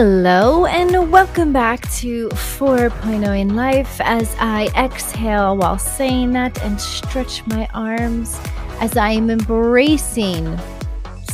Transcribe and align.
Hello, 0.00 0.64
and 0.66 1.10
welcome 1.10 1.52
back 1.52 1.80
to 1.94 2.28
4.0 2.28 3.36
in 3.36 3.56
Life 3.56 4.00
as 4.00 4.32
I 4.38 4.68
exhale 4.76 5.56
while 5.56 5.78
saying 5.78 6.32
that 6.34 6.62
and 6.62 6.80
stretch 6.80 7.44
my 7.48 7.68
arms 7.74 8.38
as 8.80 8.96
I 8.96 9.10
am 9.10 9.28
embracing 9.28 10.56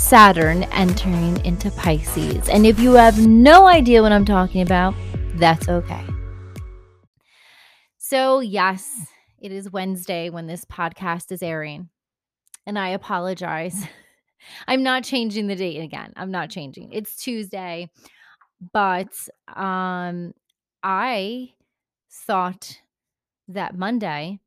Saturn 0.05 0.64
entering 0.64 1.43
into 1.46 1.70
Pisces. 1.70 2.46
And 2.50 2.66
if 2.66 2.79
you 2.79 2.93
have 2.93 3.27
no 3.27 3.66
idea 3.66 4.02
what 4.02 4.12
I'm 4.12 4.27
talking 4.27 4.60
about, 4.60 4.95
that's 5.37 5.66
okay. 5.66 6.05
So, 7.96 8.41
yes, 8.41 8.87
it 9.41 9.51
is 9.51 9.73
Wednesday 9.73 10.29
when 10.29 10.46
this 10.46 10.66
podcast 10.66 11.32
is 11.32 11.43
airing, 11.43 11.88
and 12.66 12.79
I 12.79 12.88
apologize. 12.91 13.87
I'm 14.69 14.82
not 14.82 15.05
changing 15.05 15.46
the 15.46 15.56
date 15.56 15.80
again. 15.80 16.12
I'm 16.16 16.30
not 16.30 16.51
changing. 16.51 16.93
It's 16.93 17.16
Tuesday. 17.16 17.91
But 18.74 19.09
um 19.57 20.34
I 20.82 21.55
thought 22.10 22.79
that 23.48 23.74
Monday 23.74 24.41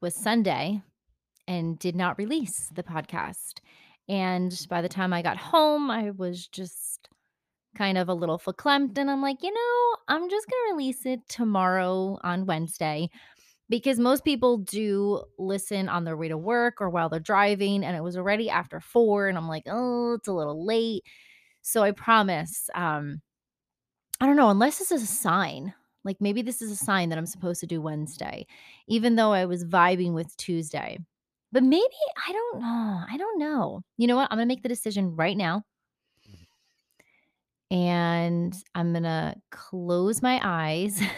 was 0.00 0.14
Sunday 0.14 0.80
and 1.46 1.78
did 1.78 1.94
not 1.94 2.16
release 2.16 2.70
the 2.74 2.82
podcast. 2.82 3.60
And 4.10 4.66
by 4.68 4.82
the 4.82 4.88
time 4.88 5.12
I 5.12 5.22
got 5.22 5.36
home, 5.36 5.88
I 5.88 6.10
was 6.10 6.48
just 6.48 7.08
kind 7.76 7.96
of 7.96 8.08
a 8.08 8.14
little 8.14 8.40
verklempt. 8.40 8.98
And 8.98 9.08
I'm 9.08 9.22
like, 9.22 9.40
you 9.44 9.54
know, 9.54 9.96
I'm 10.08 10.28
just 10.28 10.50
going 10.50 10.62
to 10.66 10.74
release 10.74 11.06
it 11.06 11.20
tomorrow 11.28 12.18
on 12.24 12.44
Wednesday 12.44 13.08
because 13.68 14.00
most 14.00 14.24
people 14.24 14.58
do 14.58 15.22
listen 15.38 15.88
on 15.88 16.02
their 16.02 16.16
way 16.16 16.26
to 16.26 16.36
work 16.36 16.80
or 16.80 16.90
while 16.90 17.08
they're 17.08 17.20
driving. 17.20 17.84
And 17.84 17.96
it 17.96 18.02
was 18.02 18.16
already 18.16 18.50
after 18.50 18.80
four. 18.80 19.28
And 19.28 19.38
I'm 19.38 19.46
like, 19.46 19.62
oh, 19.70 20.14
it's 20.14 20.26
a 20.26 20.32
little 20.32 20.66
late. 20.66 21.04
So 21.62 21.84
I 21.84 21.92
promise, 21.92 22.68
um, 22.74 23.22
I 24.20 24.26
don't 24.26 24.34
know, 24.34 24.50
unless 24.50 24.80
this 24.80 24.90
is 24.90 25.04
a 25.04 25.06
sign. 25.06 25.72
Like 26.02 26.16
maybe 26.18 26.42
this 26.42 26.60
is 26.62 26.72
a 26.72 26.76
sign 26.76 27.10
that 27.10 27.18
I'm 27.18 27.26
supposed 27.26 27.60
to 27.60 27.66
do 27.68 27.80
Wednesday, 27.80 28.48
even 28.88 29.14
though 29.14 29.32
I 29.32 29.44
was 29.44 29.64
vibing 29.64 30.14
with 30.14 30.36
Tuesday. 30.36 30.98
But 31.52 31.62
maybe 31.62 31.84
I 32.28 32.32
don't 32.32 32.60
know. 32.60 33.00
I 33.10 33.16
don't 33.16 33.38
know. 33.38 33.82
You 33.96 34.06
know 34.06 34.16
what? 34.16 34.28
I'm 34.30 34.38
going 34.38 34.48
to 34.48 34.52
make 34.54 34.62
the 34.62 34.68
decision 34.68 35.16
right 35.16 35.36
now. 35.36 35.62
Mm-hmm. 36.28 37.76
And 37.76 38.54
I'm 38.74 38.92
going 38.92 39.04
to 39.04 39.34
close 39.50 40.22
my 40.22 40.40
eyes. 40.42 41.00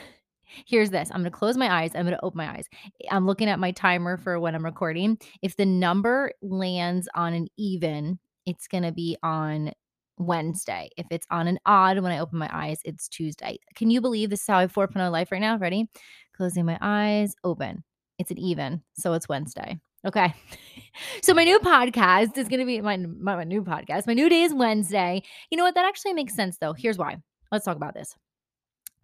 Here's 0.67 0.91
this. 0.91 1.11
I'm 1.11 1.23
going 1.23 1.31
to 1.33 1.39
close 1.39 1.57
my 1.57 1.83
eyes. 1.83 1.93
I'm 1.95 2.05
going 2.05 2.17
to 2.17 2.25
open 2.25 2.39
my 2.39 2.51
eyes. 2.51 2.67
I'm 3.11 3.27
looking 3.27 3.49
at 3.49 3.59
my 3.59 3.73
timer 3.73 4.17
for 4.17 4.39
when 4.39 4.55
I'm 4.55 4.65
recording. 4.65 5.19
If 5.41 5.57
the 5.57 5.67
number 5.67 6.33
lands 6.43 7.09
on 7.15 7.33
an 7.33 7.49
even, 7.57 8.19
it's 8.47 8.69
going 8.69 8.83
to 8.83 8.93
be 8.93 9.17
on 9.23 9.73
Wednesday. 10.19 10.91
If 10.97 11.07
it's 11.11 11.27
on 11.31 11.49
an 11.49 11.59
odd 11.67 11.99
when 12.01 12.13
I 12.13 12.19
open 12.19 12.39
my 12.39 12.51
eyes, 12.53 12.81
it's 12.85 13.09
Tuesday. 13.09 13.59
Can 13.75 13.91
you 13.91 14.01
believe 14.01 14.31
this 14.31 14.43
is 14.43 14.47
how 14.47 14.59
I 14.59 14.67
4.0 14.67 15.11
life 15.11 15.33
right 15.33 15.41
now? 15.41 15.57
Ready? 15.57 15.89
Closing 16.37 16.65
my 16.65 16.79
eyes, 16.81 17.35
open. 17.45 17.83
It's 18.19 18.31
an 18.31 18.39
even, 18.39 18.83
so 18.95 19.15
it's 19.15 19.29
Wednesday. 19.29 19.79
Okay. 20.05 20.35
so 21.23 21.35
my 21.35 21.45
new 21.45 21.59
podcast 21.61 22.37
is 22.37 22.49
going 22.49 22.61
to 22.61 22.67
be 22.67 22.81
my, 22.81 22.97
my, 22.97 23.37
my 23.37 23.45
new 23.45 23.63
podcast. 23.63 24.07
My 24.07 24.15
new 24.15 24.29
day 24.29 24.43
is 24.43 24.53
Wednesday. 24.55 25.23
You 25.51 25.59
know 25.59 25.65
what? 25.65 25.75
That 25.75 25.87
actually 25.87 26.15
makes 26.15 26.35
sense 26.35 26.59
though. 26.59 26.73
Here's 26.73 26.99
why. 26.99 27.19
Let's 27.51 27.65
talk 27.65 27.77
about 27.77 27.95
this. 27.95 28.15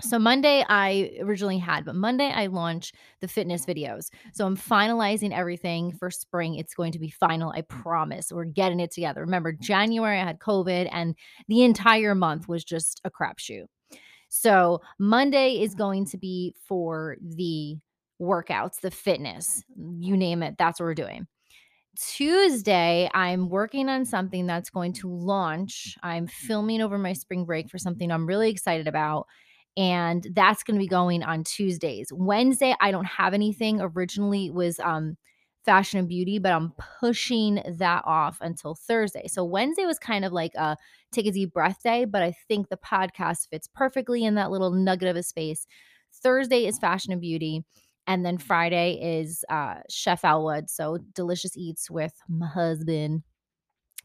So 0.00 0.16
Monday 0.16 0.64
I 0.68 1.10
originally 1.20 1.58
had, 1.58 1.84
but 1.84 1.96
Monday 1.96 2.30
I 2.32 2.46
launched 2.46 2.94
the 3.20 3.26
fitness 3.26 3.66
videos. 3.66 4.10
So 4.32 4.46
I'm 4.46 4.56
finalizing 4.56 5.32
everything 5.32 5.92
for 5.92 6.08
spring. 6.08 6.54
It's 6.54 6.74
going 6.74 6.92
to 6.92 7.00
be 7.00 7.10
final, 7.10 7.50
I 7.50 7.62
promise. 7.62 8.30
We're 8.30 8.44
getting 8.44 8.78
it 8.78 8.92
together. 8.92 9.22
Remember, 9.22 9.52
January 9.52 10.20
I 10.20 10.24
had 10.24 10.38
COVID 10.38 10.88
and 10.92 11.16
the 11.48 11.64
entire 11.64 12.14
month 12.14 12.48
was 12.48 12.62
just 12.62 13.00
a 13.04 13.10
crapshoot. 13.10 13.64
So 14.28 14.80
Monday 15.00 15.60
is 15.62 15.74
going 15.74 16.06
to 16.06 16.18
be 16.18 16.54
for 16.68 17.16
the 17.20 17.78
workouts, 18.20 18.80
the 18.80 18.90
fitness, 18.90 19.62
you 19.76 20.16
name 20.16 20.42
it, 20.42 20.56
that's 20.58 20.80
what 20.80 20.86
we're 20.86 20.94
doing. 20.94 21.26
Tuesday, 21.98 23.10
I'm 23.12 23.48
working 23.48 23.88
on 23.88 24.04
something 24.04 24.46
that's 24.46 24.70
going 24.70 24.92
to 24.94 25.08
launch. 25.08 25.96
I'm 26.02 26.28
filming 26.28 26.80
over 26.80 26.96
my 26.96 27.12
spring 27.12 27.44
break 27.44 27.68
for 27.68 27.78
something 27.78 28.12
I'm 28.12 28.26
really 28.26 28.50
excited 28.50 28.86
about 28.86 29.26
and 29.78 30.26
that's 30.34 30.64
going 30.64 30.74
to 30.74 30.82
be 30.82 30.88
going 30.88 31.22
on 31.22 31.44
Tuesdays. 31.44 32.12
Wednesday, 32.12 32.74
I 32.80 32.90
don't 32.90 33.04
have 33.04 33.32
anything. 33.32 33.80
Originally 33.80 34.50
was 34.50 34.80
um 34.80 35.16
fashion 35.64 35.98
and 36.00 36.08
beauty, 36.08 36.38
but 36.38 36.52
I'm 36.52 36.72
pushing 37.00 37.62
that 37.66 38.02
off 38.06 38.38
until 38.40 38.74
Thursday. 38.74 39.28
So 39.28 39.44
Wednesday 39.44 39.84
was 39.84 39.98
kind 39.98 40.24
of 40.24 40.32
like 40.32 40.54
a 40.54 40.76
take 41.12 41.26
a 41.26 41.30
deep 41.30 41.52
breath 41.52 41.78
day, 41.82 42.06
but 42.06 42.22
I 42.22 42.34
think 42.48 42.68
the 42.68 42.76
podcast 42.76 43.48
fits 43.50 43.68
perfectly 43.72 44.24
in 44.24 44.34
that 44.34 44.50
little 44.50 44.70
nugget 44.70 45.08
of 45.08 45.16
a 45.16 45.22
space. 45.22 45.66
Thursday 46.12 46.66
is 46.66 46.78
fashion 46.78 47.12
and 47.12 47.20
beauty. 47.20 47.64
And 48.08 48.24
then 48.24 48.38
Friday 48.38 48.98
is 49.20 49.44
uh, 49.50 49.76
Chef 49.90 50.24
Elwood. 50.24 50.70
So 50.70 50.98
delicious 51.14 51.56
eats 51.56 51.90
with 51.90 52.14
my 52.26 52.46
husband. 52.46 53.22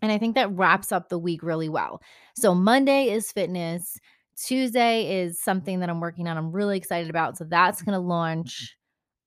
And 0.01 0.11
I 0.11 0.17
think 0.17 0.35
that 0.35 0.51
wraps 0.51 0.91
up 0.91 1.07
the 1.07 1.17
week 1.17 1.41
really 1.41 1.69
well. 1.69 2.01
So 2.35 2.53
Monday 2.53 3.09
is 3.09 3.31
fitness. 3.31 3.97
Tuesday 4.35 5.21
is 5.21 5.39
something 5.39 5.79
that 5.79 5.89
I'm 5.89 6.01
working 6.01 6.27
on. 6.27 6.37
I'm 6.37 6.51
really 6.51 6.77
excited 6.77 7.09
about. 7.09 7.37
So 7.37 7.45
that's 7.45 7.81
going 7.81 7.93
to 7.93 7.99
launch 7.99 8.75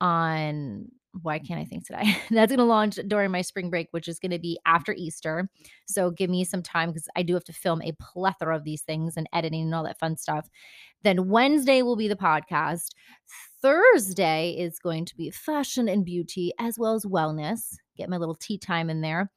on 0.00 0.88
why 1.22 1.38
can't 1.38 1.58
I 1.58 1.64
think 1.64 1.86
today? 1.86 2.14
that's 2.30 2.50
going 2.50 2.58
to 2.58 2.64
launch 2.64 2.96
during 3.08 3.30
my 3.30 3.40
spring 3.40 3.70
break, 3.70 3.88
which 3.92 4.08
is 4.08 4.18
going 4.18 4.32
to 4.32 4.38
be 4.38 4.58
after 4.66 4.92
Easter. 4.92 5.48
So 5.86 6.10
give 6.10 6.28
me 6.28 6.44
some 6.44 6.62
time 6.62 6.90
because 6.90 7.08
I 7.16 7.22
do 7.22 7.32
have 7.32 7.44
to 7.44 7.54
film 7.54 7.80
a 7.80 7.92
plethora 7.98 8.54
of 8.54 8.64
these 8.64 8.82
things 8.82 9.16
and 9.16 9.26
editing 9.32 9.62
and 9.62 9.74
all 9.74 9.84
that 9.84 9.98
fun 9.98 10.18
stuff. 10.18 10.48
Then 11.02 11.28
Wednesday 11.28 11.80
will 11.82 11.96
be 11.96 12.08
the 12.08 12.16
podcast. 12.16 12.88
Thursday 13.66 14.50
is 14.56 14.78
going 14.78 15.04
to 15.06 15.16
be 15.16 15.28
fashion 15.28 15.88
and 15.88 16.04
beauty 16.04 16.52
as 16.60 16.78
well 16.78 16.94
as 16.94 17.04
wellness. 17.04 17.76
Get 17.96 18.08
my 18.08 18.16
little 18.16 18.36
tea 18.36 18.58
time 18.58 18.88
in 18.88 19.00
there. 19.00 19.28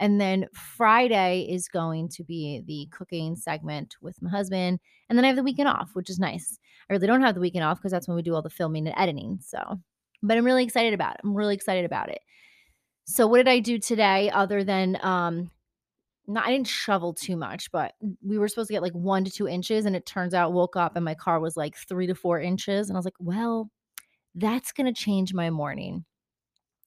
And 0.00 0.20
then 0.20 0.46
Friday 0.52 1.46
is 1.48 1.68
going 1.68 2.08
to 2.08 2.24
be 2.24 2.60
the 2.66 2.88
cooking 2.90 3.36
segment 3.36 3.94
with 4.02 4.20
my 4.20 4.30
husband. 4.30 4.80
And 5.08 5.16
then 5.16 5.24
I 5.24 5.28
have 5.28 5.36
the 5.36 5.44
weekend 5.44 5.68
off, 5.68 5.90
which 5.92 6.10
is 6.10 6.18
nice. 6.18 6.58
I 6.90 6.92
really 6.92 7.06
don't 7.06 7.22
have 7.22 7.36
the 7.36 7.40
weekend 7.40 7.62
off 7.62 7.78
because 7.78 7.92
that's 7.92 8.08
when 8.08 8.16
we 8.16 8.22
do 8.22 8.34
all 8.34 8.42
the 8.42 8.50
filming 8.50 8.88
and 8.88 8.98
editing. 8.98 9.38
So, 9.40 9.78
but 10.24 10.36
I'm 10.36 10.44
really 10.44 10.64
excited 10.64 10.92
about 10.92 11.14
it. 11.14 11.20
I'm 11.22 11.36
really 11.36 11.54
excited 11.54 11.84
about 11.84 12.08
it. 12.08 12.18
So, 13.04 13.28
what 13.28 13.36
did 13.36 13.48
I 13.48 13.60
do 13.60 13.78
today 13.78 14.28
other 14.28 14.64
than, 14.64 14.98
um, 15.04 15.52
not, 16.28 16.46
I 16.46 16.50
didn't 16.50 16.66
shovel 16.66 17.14
too 17.14 17.36
much, 17.36 17.72
but 17.72 17.94
we 18.22 18.38
were 18.38 18.48
supposed 18.48 18.68
to 18.68 18.74
get 18.74 18.82
like 18.82 18.92
one 18.92 19.24
to 19.24 19.30
two 19.30 19.48
inches. 19.48 19.86
And 19.86 19.96
it 19.96 20.06
turns 20.06 20.34
out, 20.34 20.52
woke 20.52 20.76
up 20.76 20.94
and 20.94 21.04
my 21.04 21.14
car 21.14 21.40
was 21.40 21.56
like 21.56 21.74
three 21.76 22.06
to 22.06 22.14
four 22.14 22.38
inches. 22.38 22.88
And 22.88 22.96
I 22.96 22.98
was 22.98 23.06
like, 23.06 23.14
well, 23.18 23.70
that's 24.34 24.72
to 24.72 24.92
change 24.92 25.32
my 25.32 25.48
morning. 25.50 26.04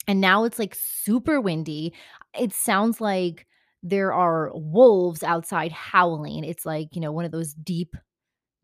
And 0.07 0.21
now 0.21 0.43
it's 0.43 0.59
like 0.59 0.75
super 0.75 1.41
windy. 1.41 1.93
It 2.39 2.53
sounds 2.53 3.01
like 3.01 3.47
there 3.83 4.13
are 4.13 4.51
wolves 4.53 5.23
outside 5.23 5.71
howling. 5.71 6.43
It's 6.43 6.65
like, 6.65 6.95
you 6.95 7.01
know, 7.01 7.11
one 7.11 7.25
of 7.25 7.31
those 7.31 7.53
deep, 7.53 7.95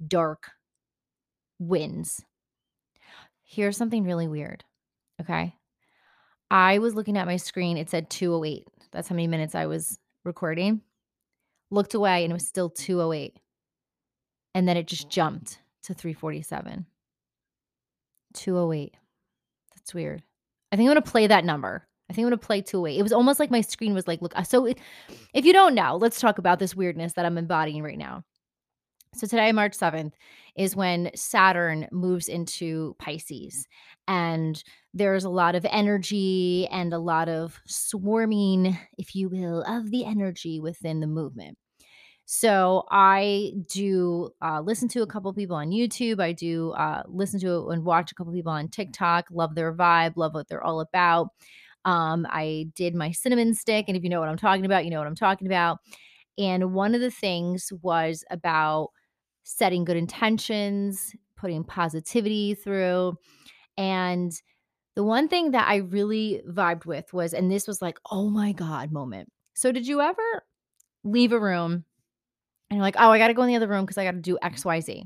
dark 0.07 0.51
winds. 1.59 2.23
Here's 3.43 3.77
something 3.77 4.03
really 4.03 4.27
weird. 4.27 4.63
Okay. 5.19 5.55
I 6.51 6.77
was 6.77 6.93
looking 6.93 7.17
at 7.17 7.25
my 7.25 7.37
screen. 7.37 7.77
It 7.77 7.89
said 7.89 8.09
208. 8.09 8.67
That's 8.91 9.07
how 9.07 9.15
many 9.15 9.27
minutes 9.27 9.55
I 9.55 9.65
was 9.65 9.97
recording. 10.27 10.81
Looked 11.71 11.95
away 11.95 12.23
and 12.23 12.31
it 12.31 12.33
was 12.33 12.47
still 12.47 12.69
208. 12.69 13.39
And 14.53 14.67
then 14.67 14.77
it 14.77 14.87
just 14.87 15.09
jumped 15.09 15.59
to 15.83 15.93
347. 15.93 16.85
208. 18.33 18.95
That's 19.75 19.93
weird. 19.93 20.21
I 20.71 20.75
think 20.75 20.87
I'm 20.87 20.95
gonna 20.95 21.01
play 21.01 21.27
that 21.27 21.45
number. 21.45 21.87
I 22.09 22.13
think 22.13 22.25
I'm 22.25 22.29
gonna 22.29 22.37
play 22.37 22.61
208. 22.61 22.99
It 22.99 23.03
was 23.03 23.13
almost 23.13 23.39
like 23.39 23.51
my 23.51 23.61
screen 23.61 23.93
was 23.93 24.07
like, 24.07 24.21
look, 24.21 24.33
uh, 24.35 24.43
so 24.43 24.65
it, 24.65 24.79
if 25.33 25.45
you 25.45 25.53
don't 25.53 25.75
know, 25.75 25.97
let's 25.97 26.19
talk 26.19 26.37
about 26.37 26.59
this 26.59 26.75
weirdness 26.75 27.13
that 27.13 27.25
I'm 27.25 27.37
embodying 27.37 27.83
right 27.83 27.97
now. 27.97 28.23
So 29.15 29.25
today, 29.25 29.51
March 29.51 29.77
7th, 29.77 30.13
is 30.55 30.75
when 30.75 31.09
Saturn 31.15 31.87
moves 31.91 32.27
into 32.27 32.95
Pisces. 32.99 33.67
And 34.07 34.61
there's 34.97 35.23
a 35.23 35.29
lot 35.29 35.55
of 35.55 35.65
energy 35.69 36.67
and 36.71 36.91
a 36.91 36.99
lot 36.99 37.29
of 37.29 37.59
swarming, 37.65 38.77
if 38.97 39.15
you 39.15 39.29
will, 39.29 39.63
of 39.63 39.91
the 39.91 40.05
energy 40.05 40.59
within 40.59 40.99
the 40.99 41.07
movement. 41.07 41.57
So 42.25 42.83
I 42.91 43.53
do 43.71 44.31
uh, 44.41 44.61
listen 44.61 44.89
to 44.89 45.01
a 45.01 45.07
couple 45.07 45.31
people 45.33 45.55
on 45.55 45.69
YouTube. 45.69 46.19
I 46.19 46.33
do 46.33 46.71
uh, 46.71 47.03
listen 47.07 47.39
to 47.41 47.69
it 47.69 47.73
and 47.73 47.85
watch 47.85 48.11
a 48.11 48.15
couple 48.15 48.33
people 48.33 48.51
on 48.51 48.67
TikTok. 48.67 49.27
Love 49.31 49.55
their 49.55 49.73
vibe. 49.73 50.13
Love 50.17 50.33
what 50.33 50.49
they're 50.49 50.63
all 50.63 50.81
about. 50.81 51.29
Um, 51.85 52.27
I 52.29 52.65
did 52.75 52.95
my 52.95 53.11
cinnamon 53.11 53.53
stick, 53.53 53.85
and 53.87 53.95
if 53.95 54.03
you 54.03 54.09
know 54.09 54.19
what 54.19 54.27
I'm 54.27 54.37
talking 54.37 54.65
about, 54.65 54.83
you 54.83 54.91
know 54.91 54.97
what 54.97 55.07
I'm 55.07 55.15
talking 55.15 55.47
about. 55.47 55.77
And 56.37 56.73
one 56.73 56.93
of 56.93 57.01
the 57.01 57.11
things 57.11 57.71
was 57.81 58.25
about 58.29 58.89
setting 59.43 59.85
good 59.85 59.95
intentions, 59.95 61.15
putting 61.37 61.63
positivity 61.63 62.55
through. 62.55 63.15
And 63.77 64.33
the 64.97 65.03
one 65.03 65.27
thing 65.27 65.51
that 65.51 65.67
I 65.67 65.75
really 65.75 66.41
vibed 66.49 66.87
with 66.87 67.13
was, 67.13 67.35
and 67.35 67.51
this 67.51 67.67
was 67.67 67.83
like, 67.83 67.99
oh 68.09 68.31
my 68.31 68.51
God 68.51 68.91
moment. 68.91 69.31
So, 69.53 69.71
did 69.71 69.85
you 69.85 70.01
ever 70.01 70.43
leave 71.03 71.33
a 71.33 71.39
room 71.39 71.85
and 72.71 72.77
you're 72.77 72.81
like, 72.81 72.95
oh, 72.97 73.11
I 73.11 73.19
got 73.19 73.27
to 73.27 73.35
go 73.35 73.43
in 73.43 73.47
the 73.47 73.55
other 73.55 73.67
room 73.67 73.85
because 73.85 73.99
I 73.99 74.05
got 74.05 74.13
to 74.13 74.17
do 74.17 74.39
XYZ? 74.43 75.03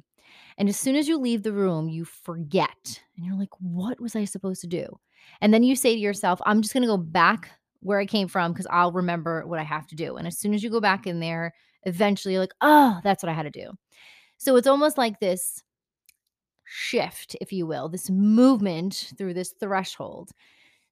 And 0.58 0.70
as 0.70 0.78
soon 0.78 0.96
as 0.96 1.10
you 1.10 1.18
leave 1.18 1.44
the 1.44 1.52
room, 1.52 1.90
you 1.90 2.06
forget. 2.06 3.02
And 3.18 3.26
you're 3.26 3.38
like, 3.38 3.50
what 3.60 4.00
was 4.00 4.16
I 4.16 4.24
supposed 4.24 4.62
to 4.62 4.68
do? 4.68 4.98
And 5.42 5.54
then 5.54 5.62
you 5.62 5.76
say 5.76 5.94
to 5.94 6.00
yourself, 6.00 6.40
I'm 6.46 6.62
just 6.62 6.74
going 6.74 6.84
to 6.84 6.88
go 6.88 6.96
back 6.96 7.50
where 7.82 8.00
I 8.00 8.06
came 8.06 8.30
from 8.30 8.54
because 8.54 8.68
I'll 8.72 8.94
remember 8.94 9.46
what 9.46 9.60
I 9.60 9.64
have 9.64 9.88
to 9.88 9.96
do. 9.96 10.16
And 10.16 10.26
as 10.26 10.38
soon 10.38 10.54
as 10.54 10.64
you 10.64 10.70
go 10.70 10.80
back 10.80 11.06
in 11.06 11.20
there, 11.20 11.54
eventually 11.84 12.36
you're 12.36 12.44
like, 12.44 12.56
oh, 12.62 13.02
that's 13.04 13.24
what 13.24 13.30
I 13.30 13.34
had 13.34 13.44
to 13.44 13.50
do. 13.50 13.72
So 14.38 14.56
it's 14.56 14.68
almost 14.68 14.98
like 14.98 15.20
this 15.20 15.62
shift, 16.74 17.36
if 17.42 17.52
you 17.52 17.66
will, 17.66 17.90
this 17.90 18.10
movement 18.10 19.12
through 19.18 19.34
this 19.34 19.54
threshold. 19.60 20.32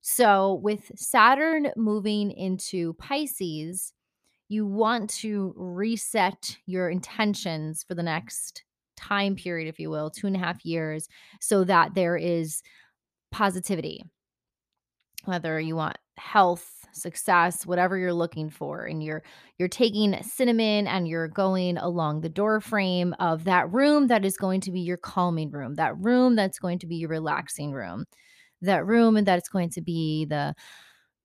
So 0.01 0.59
with 0.61 0.91
Saturn 0.95 1.71
moving 1.77 2.31
into 2.31 2.93
Pisces, 2.95 3.93
you 4.49 4.65
want 4.65 5.09
to 5.11 5.53
reset 5.55 6.57
your 6.65 6.89
intentions 6.89 7.83
for 7.83 7.95
the 7.95 8.03
next 8.03 8.63
time 8.97 9.35
period, 9.35 9.69
if 9.69 9.79
you 9.79 9.89
will, 9.89 10.09
two 10.09 10.27
and 10.27 10.35
a 10.35 10.39
half 10.39 10.65
years, 10.65 11.07
so 11.39 11.63
that 11.63 11.95
there 11.95 12.17
is 12.17 12.61
positivity. 13.31 14.03
Whether 15.23 15.59
you 15.61 15.77
want 15.77 15.97
health, 16.17 16.78
success, 16.93 17.65
whatever 17.65 17.97
you're 17.97 18.13
looking 18.13 18.49
for, 18.49 18.85
and 18.85 19.03
you're 19.03 19.23
you're 19.57 19.67
taking 19.67 20.21
cinnamon 20.23 20.87
and 20.87 21.07
you're 21.07 21.27
going 21.27 21.77
along 21.77 22.21
the 22.21 22.29
door 22.29 22.61
frame 22.61 23.15
of 23.19 23.43
that 23.45 23.71
room 23.71 24.07
that 24.07 24.25
is 24.25 24.37
going 24.37 24.61
to 24.61 24.71
be 24.71 24.81
your 24.81 24.97
calming 24.97 25.51
room, 25.51 25.75
that 25.75 25.97
room 25.97 26.35
that's 26.35 26.59
going 26.59 26.79
to 26.79 26.87
be 26.87 26.95
your 26.95 27.09
relaxing 27.09 27.71
room, 27.71 28.05
that 28.61 28.85
room 28.85 29.17
and 29.17 29.27
that's 29.27 29.49
going 29.49 29.69
to 29.71 29.81
be 29.81 30.25
the 30.25 30.53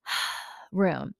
room. 0.72 1.12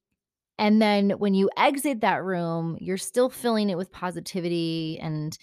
And 0.58 0.80
then 0.80 1.10
when 1.10 1.34
you 1.34 1.50
exit 1.56 2.00
that 2.02 2.22
room, 2.22 2.76
you're 2.80 2.96
still 2.96 3.28
filling 3.28 3.70
it 3.70 3.76
with 3.76 3.90
positivity 3.90 4.98
and 5.02 5.36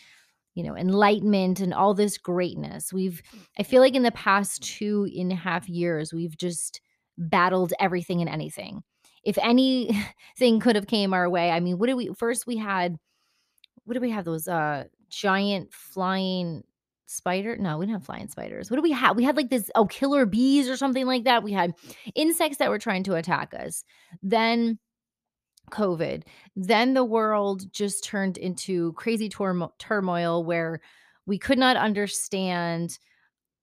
you 0.54 0.64
know, 0.64 0.76
enlightenment 0.76 1.60
and 1.60 1.74
all 1.74 1.94
this 1.94 2.18
greatness. 2.18 2.92
We've, 2.92 3.22
I 3.58 3.64
feel 3.64 3.82
like 3.82 3.96
in 3.96 4.04
the 4.04 4.12
past 4.12 4.62
two 4.62 5.08
and 5.16 5.32
a 5.32 5.36
half 5.36 5.70
years, 5.70 6.14
we've 6.14 6.38
just 6.38 6.82
battled 7.18 7.74
everything 7.80 8.22
and 8.22 8.30
anything. 8.30 8.84
If 9.24 9.38
anything 9.38 10.60
could 10.60 10.76
have 10.76 10.88
came 10.88 11.14
our 11.14 11.30
way, 11.30 11.52
I 11.52 11.60
mean, 11.60 11.78
what 11.78 11.88
did 11.88 11.96
we 11.96 12.10
first 12.18 12.48
we 12.48 12.58
had 12.58 12.98
what 13.86 13.94
did 13.94 14.02
we 14.02 14.12
have 14.12 14.26
those 14.26 14.48
uh 14.48 14.86
giant 15.10 15.74
flying 15.74 16.64
spider? 17.06 17.58
No, 17.58 17.78
we 17.78 17.86
didn't 17.86 18.00
have 18.00 18.06
flying 18.06 18.30
spiders. 18.30 18.72
What 18.72 18.78
do 18.78 18.84
we 18.84 18.92
have? 18.92 19.16
We 19.16 19.24
had 19.24 19.36
like 19.36 19.50
this 19.50 19.70
oh 19.76 19.86
killer 19.86 20.26
bees 20.26 20.70
or 20.70 20.78
something 20.78 21.06
like 21.06 21.26
that. 21.26 21.44
We 21.44 21.52
had 21.52 21.74
insects 22.16 22.58
that 22.58 22.70
were 22.70 22.80
trying 22.80 23.04
to 23.04 23.16
attack 23.16 23.54
us. 23.54 23.84
Then 24.24 24.80
COVID. 25.72 26.24
Then 26.56 26.94
the 26.94 27.06
world 27.06 27.72
just 27.74 28.04
turned 28.04 28.38
into 28.38 28.94
crazy 28.94 29.30
turmoil 29.30 30.44
where 30.44 30.82
we 31.26 31.38
could 31.38 31.58
not 31.58 31.78
understand 31.78 33.00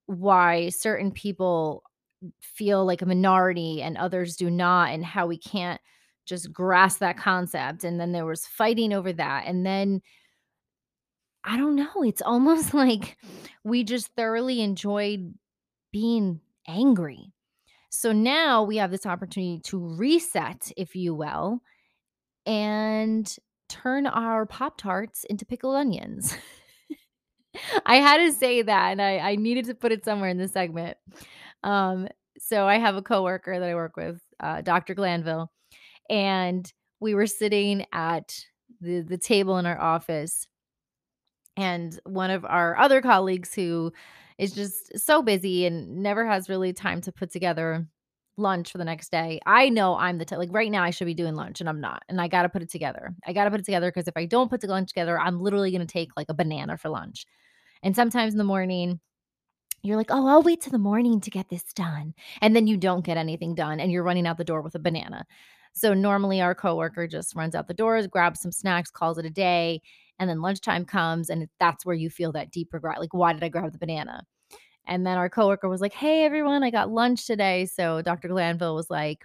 why 0.07 0.71
certain 0.71 1.13
people 1.13 1.83
feel 2.41 2.85
like 2.85 3.03
a 3.03 3.07
minority 3.07 3.83
and 3.83 3.97
others 3.97 4.37
do 4.37 4.51
not, 4.51 4.91
and 4.91 5.05
how 5.05 5.27
we 5.27 5.39
can't 5.39 5.81
just 6.27 6.53
grasp 6.53 7.01
that 7.01 7.17
concept. 7.17 7.85
And 7.85 7.99
then 7.99 8.13
there 8.13 8.27
was 8.27 8.47
fighting 8.47 8.93
over 8.93 9.13
that. 9.15 9.45
And 9.47 9.65
then 9.65 10.03
I 11.45 11.57
don't 11.57 11.77
know, 11.77 12.03
it's 12.03 12.23
almost 12.23 12.75
like 12.75 13.17
we 13.65 13.85
just 13.85 14.09
thoroughly 14.15 14.61
enjoyed 14.61 15.35
being 15.93 16.41
angry. 16.67 17.33
So 17.91 18.13
now 18.13 18.63
we 18.63 18.77
have 18.77 18.91
this 18.91 19.07
opportunity 19.07 19.61
to 19.65 19.79
reset, 19.79 20.71
if 20.77 20.95
you 20.95 21.15
will, 21.15 21.63
and 22.45 23.35
turn 23.69 24.07
our 24.07 24.45
Pop 24.45 24.77
Tarts 24.79 25.25
into 25.25 25.47
pickled 25.47 25.77
onions. 25.77 26.37
I 27.87 27.97
had 27.97 28.19
to 28.19 28.33
say 28.33 28.63
that 28.63 28.91
and 28.91 29.01
I, 29.03 29.19
I 29.19 29.37
needed 29.37 29.65
to 29.67 29.75
put 29.75 29.93
it 29.93 30.05
somewhere 30.05 30.29
in 30.29 30.37
the 30.37 30.49
segment. 30.49 30.99
Um, 31.63 32.09
so 32.39 32.67
I 32.67 32.79
have 32.79 32.97
a 32.97 33.03
coworker 33.03 33.59
that 33.59 33.69
I 33.69 33.75
work 33.75 33.97
with, 33.97 34.21
uh, 34.41 34.61
Dr. 34.61 34.95
Glanville, 34.95 35.51
and 36.09 36.71
we 37.01 37.15
were 37.15 37.27
sitting 37.27 37.87
at 37.93 38.35
the, 38.81 39.01
the 39.01 39.19
table 39.19 39.59
in 39.59 39.67
our 39.67 39.81
office. 39.81 40.47
And 41.57 41.99
one 42.05 42.31
of 42.31 42.45
our 42.45 42.77
other 42.79 43.03
colleagues 43.03 43.55
who 43.55 43.93
is 44.39 44.53
just 44.53 44.97
so 44.99 45.23
busy 45.23 45.67
and 45.67 46.03
never 46.03 46.25
has 46.25 46.49
really 46.49 46.73
time 46.73 47.01
to 47.03 47.13
put 47.13 47.33
together 47.33 47.87
lunch 48.37 48.71
for 48.71 48.79
the 48.79 48.85
next 48.85 49.11
day. 49.11 49.41
I 49.45 49.69
know 49.69 49.97
I'm 49.97 50.19
the 50.19 50.25
t- 50.25 50.37
like 50.37 50.53
right 50.53 50.71
now 50.71 50.85
I 50.85 50.91
should 50.91 51.07
be 51.07 51.15
doing 51.15 51.35
lunch 51.35 51.61
and 51.61 51.69
I'm 51.69 51.81
not. 51.81 52.05
And 52.09 52.21
I 52.21 52.29
got 52.29 52.43
to 52.43 52.49
put 52.49 52.63
it 52.63 52.71
together. 52.71 53.15
I 53.27 53.33
got 53.33 53.45
to 53.45 53.51
put 53.51 53.61
it 53.61 53.67
together 53.67 53.91
because 53.91 54.09
if 54.09 54.17
I 54.17 54.27
don't 54.27 54.49
put 54.49 54.61
the 54.61 54.69
lunch 54.69 54.89
together, 54.89 55.19
I'm 55.19 55.41
literally 55.41 55.73
going 55.73 55.87
to 55.87 55.93
take 55.93 56.11
like 56.17 56.29
a 56.29 56.35
banana 56.35 56.77
for 56.79 56.89
lunch. 56.89 57.27
And 57.83 57.95
sometimes 57.95 58.33
in 58.33 58.39
the 58.39 58.45
morning, 58.45 59.01
you're 59.83 59.97
like, 59.97 60.11
oh, 60.11 60.27
I'll 60.27 60.43
wait 60.43 60.61
till 60.61 60.73
the 60.73 60.79
morning 60.79 61.21
to 61.21 61.31
get 61.31 61.49
this 61.49 61.65
done. 61.73 62.15
And 62.41 62.55
then 62.55 62.67
you 62.67 62.77
don't 62.77 63.05
get 63.05 63.17
anything 63.17 63.55
done 63.55 63.81
and 63.81 63.93
you're 63.93 64.03
running 64.03 64.27
out 64.27 64.39
the 64.39 64.45
door 64.45 64.63
with 64.63 64.75
a 64.75 64.81
banana. 64.81 65.25
So 65.73 65.95
normally 65.95 66.41
our 66.41 66.55
coworker 66.55 67.07
just 67.07 67.37
runs 67.37 67.55
out 67.55 67.69
the 67.69 67.75
doors, 67.75 68.07
grabs 68.07 68.41
some 68.41 68.53
snacks, 68.53 68.91
calls 68.91 69.19
it 69.19 69.25
a 69.25 69.31
day. 69.31 69.81
And 70.19 70.29
then 70.29 70.41
lunchtime 70.41 70.85
comes 70.85 71.31
and 71.31 71.49
that's 71.61 71.87
where 71.87 71.95
you 71.95 72.11
feel 72.11 72.33
that 72.33 72.51
deep 72.51 72.73
regret. 72.73 72.99
Like, 72.99 73.15
why 73.15 73.33
did 73.33 73.45
I 73.45 73.49
grab 73.49 73.71
the 73.73 73.79
banana? 73.79 74.25
And 74.87 75.07
then 75.07 75.19
our 75.19 75.29
coworker 75.29 75.69
was 75.69 75.81
like, 75.81 75.93
Hey, 75.93 76.25
everyone, 76.25 76.65
I 76.65 76.71
got 76.71 76.91
lunch 76.91 77.27
today. 77.27 77.67
So 77.67 78.03
Dr. 78.03 78.29
Glanville 78.29 78.75
was 78.75 78.91
like, 78.91 79.25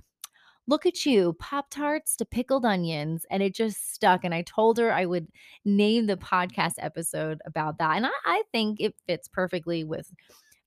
Look 0.67 0.85
at 0.85 1.05
you, 1.05 1.33
Pop 1.39 1.69
Tarts 1.69 2.15
to 2.17 2.25
pickled 2.25 2.65
onions. 2.65 3.25
And 3.29 3.43
it 3.43 3.53
just 3.53 3.93
stuck. 3.93 4.23
And 4.23 4.33
I 4.33 4.43
told 4.43 4.77
her 4.77 4.93
I 4.93 5.05
would 5.05 5.27
name 5.65 6.07
the 6.07 6.17
podcast 6.17 6.75
episode 6.77 7.41
about 7.45 7.79
that. 7.79 7.97
And 7.97 8.05
I, 8.05 8.11
I 8.25 8.43
think 8.51 8.79
it 8.79 8.95
fits 9.05 9.27
perfectly 9.27 9.83
with 9.83 10.11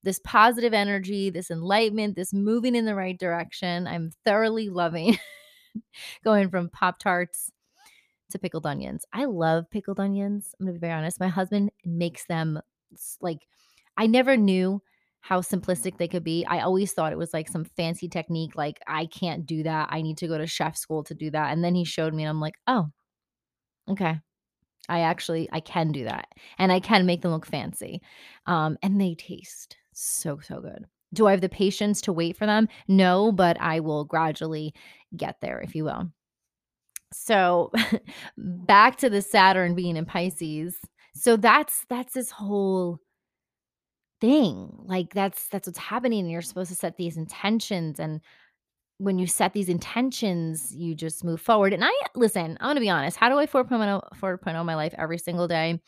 this 0.03 0.19
positive 0.23 0.73
energy, 0.73 1.29
this 1.29 1.49
enlightenment, 1.49 2.15
this 2.15 2.33
moving 2.33 2.75
in 2.75 2.85
the 2.85 2.95
right 2.95 3.17
direction. 3.17 3.87
I'm 3.87 4.11
thoroughly 4.23 4.69
loving 4.69 5.17
going 6.23 6.49
from 6.49 6.69
Pop 6.69 6.99
Tarts 6.99 7.51
to 8.29 8.39
pickled 8.39 8.65
onions. 8.65 9.05
I 9.11 9.25
love 9.25 9.69
pickled 9.71 9.99
onions. 9.99 10.53
I'm 10.59 10.65
going 10.65 10.75
to 10.75 10.79
be 10.79 10.85
very 10.87 10.93
honest. 10.93 11.19
My 11.19 11.27
husband 11.27 11.71
makes 11.85 12.25
them 12.25 12.59
like 13.21 13.47
I 13.97 14.07
never 14.07 14.37
knew 14.37 14.81
how 15.27 15.41
simplistic 15.41 15.97
they 15.97 16.07
could 16.07 16.23
be. 16.23 16.45
I 16.45 16.61
always 16.61 16.93
thought 16.93 17.11
it 17.11 17.17
was 17.17 17.33
like 17.33 17.49
some 17.49 17.65
fancy 17.65 18.07
technique, 18.07 18.55
like, 18.55 18.79
I 18.87 19.07
can't 19.07 19.45
do 19.45 19.61
that. 19.63 19.89
I 19.91 20.01
need 20.01 20.17
to 20.19 20.27
go 20.27 20.37
to 20.37 20.47
chef 20.47 20.77
school 20.77 21.03
to 21.03 21.13
do 21.13 21.29
that. 21.31 21.51
And 21.51 21.61
then 21.61 21.75
he 21.75 21.83
showed 21.83 22.13
me, 22.13 22.23
and 22.23 22.29
I'm 22.29 22.39
like, 22.39 22.55
oh, 22.65 22.87
okay. 23.89 24.21
I 24.87 25.01
actually 25.01 25.49
I 25.51 25.59
can 25.59 25.91
do 25.91 26.05
that. 26.05 26.29
And 26.57 26.71
I 26.71 26.79
can 26.79 27.05
make 27.05 27.23
them 27.23 27.31
look 27.31 27.45
fancy. 27.45 28.01
Um, 28.45 28.77
and 28.81 29.01
they 29.01 29.15
taste 29.15 29.75
so, 29.91 30.39
so 30.41 30.61
good. 30.61 30.85
Do 31.13 31.27
I 31.27 31.31
have 31.31 31.41
the 31.41 31.49
patience 31.49 31.99
to 32.01 32.13
wait 32.13 32.37
for 32.37 32.45
them? 32.45 32.69
No, 32.87 33.33
but 33.33 33.59
I 33.59 33.81
will 33.81 34.05
gradually 34.05 34.73
get 35.17 35.41
there, 35.41 35.59
if 35.59 35.75
you 35.75 35.83
will. 35.83 36.09
So 37.11 37.73
back 38.37 38.95
to 38.99 39.09
the 39.09 39.21
Saturn 39.21 39.75
being 39.75 39.97
in 39.97 40.05
Pisces. 40.05 40.77
So 41.15 41.35
that's 41.35 41.85
that's 41.89 42.13
this 42.13 42.31
whole 42.31 43.01
thing. 44.21 44.71
Like 44.85 45.13
that's 45.13 45.47
that's 45.47 45.67
what's 45.67 45.79
happening 45.79 46.21
and 46.21 46.31
you're 46.31 46.41
supposed 46.41 46.69
to 46.69 46.75
set 46.75 46.97
these 46.97 47.17
intentions 47.17 47.99
and 47.99 48.21
when 48.99 49.19
you 49.19 49.27
set 49.27 49.53
these 49.53 49.69
intentions, 49.69 50.73
you 50.75 50.95
just 50.95 51.23
move 51.23 51.39
forward. 51.39 51.71
And 51.71 51.85
I 51.85 51.91
listen, 52.15 52.57
I'm 52.59 52.65
going 52.65 52.75
to 52.75 52.81
be 52.81 52.89
honest. 52.89 53.17
How 53.17 53.29
do 53.29 53.37
I 53.37 53.45
4.0 53.45 54.01
4.0 54.19 54.65
my 54.65 54.75
life 54.75 54.93
every 54.97 55.19
single 55.19 55.47
day? 55.47 55.79